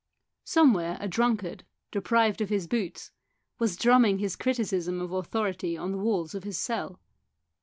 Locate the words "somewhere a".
0.45-1.07